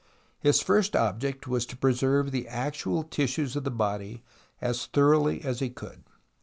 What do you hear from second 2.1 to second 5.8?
the victual tissues of the body as thoroughly as he